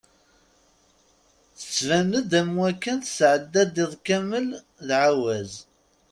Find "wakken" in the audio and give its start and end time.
2.59-2.97